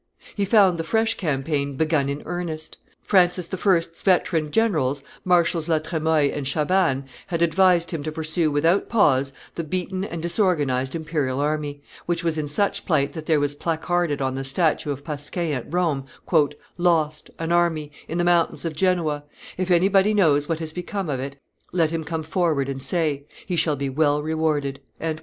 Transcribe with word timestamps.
He 0.33 0.45
found 0.45 0.79
the 0.79 0.83
fresh 0.83 1.13
campaign 1.15 1.77
begun 1.77 2.09
in 2.09 2.23
earnest. 2.25 2.79
Francis 3.03 3.47
I.'s 3.53 4.01
veteran 4.01 4.49
generals, 4.49 5.03
Marshals 5.23 5.69
La 5.69 5.77
Tremoille 5.77 6.31
and 6.33 6.47
Chabannes, 6.47 7.03
had 7.27 7.43
advised 7.43 7.91
him 7.91 8.01
to 8.01 8.11
pursue 8.11 8.49
without 8.49 8.89
pause 8.89 9.31
the 9.53 9.63
beaten 9.63 10.03
and 10.03 10.19
disorganized 10.19 10.95
imperial 10.95 11.39
army, 11.39 11.83
which 12.07 12.23
was 12.23 12.39
in 12.39 12.47
such 12.47 12.83
plight 12.87 13.13
that 13.13 13.27
there 13.27 13.39
was 13.39 13.53
placarded 13.53 14.23
on 14.23 14.33
the 14.33 14.43
statue 14.43 14.89
of 14.89 15.03
Pasquin 15.03 15.53
at 15.53 15.71
Rome, 15.71 16.07
"Lost 16.77 17.29
an 17.37 17.51
army 17.51 17.91
in 18.07 18.17
the 18.17 18.23
mountains 18.23 18.65
of 18.65 18.73
Genoa; 18.75 19.23
if 19.55 19.69
anybody 19.69 20.15
knows 20.15 20.49
what 20.49 20.57
has 20.61 20.73
become 20.73 21.09
of 21.11 21.19
it, 21.19 21.35
let 21.73 21.91
him 21.91 22.03
come 22.03 22.23
forward 22.23 22.67
and 22.69 22.81
say: 22.81 23.27
he 23.45 23.55
shall 23.55 23.75
be 23.75 23.87
well 23.87 24.23
rewarded." 24.23 24.79